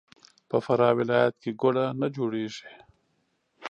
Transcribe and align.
په 0.49 0.57
فراه 0.65 0.93
ولایت 0.99 1.35
کې 1.41 1.51
ګوړه 1.61 1.85
نه 1.99 2.07
جوړیږي. 2.15 2.71